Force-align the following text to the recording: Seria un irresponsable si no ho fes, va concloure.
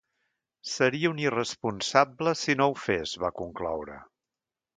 Seria 0.69 1.11
un 1.15 1.19
irresponsable 1.25 2.33
si 2.45 2.57
no 2.63 2.69
ho 2.73 2.75
fes, 2.87 3.15
va 3.27 3.33
concloure. 3.45 4.01